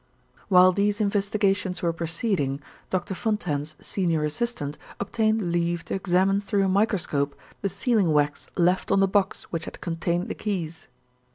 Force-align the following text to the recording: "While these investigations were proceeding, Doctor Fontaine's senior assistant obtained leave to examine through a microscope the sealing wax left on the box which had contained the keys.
"While 0.47 0.71
these 0.71 0.99
investigations 0.99 1.83
were 1.83 1.93
proceeding, 1.93 2.59
Doctor 2.89 3.13
Fontaine's 3.13 3.75
senior 3.79 4.23
assistant 4.23 4.79
obtained 4.99 5.51
leave 5.51 5.85
to 5.85 5.93
examine 5.93 6.41
through 6.41 6.65
a 6.65 6.67
microscope 6.67 7.35
the 7.61 7.69
sealing 7.69 8.11
wax 8.11 8.47
left 8.57 8.91
on 8.91 8.99
the 8.99 9.07
box 9.07 9.43
which 9.51 9.65
had 9.65 9.79
contained 9.79 10.27
the 10.27 10.33
keys. 10.33 10.87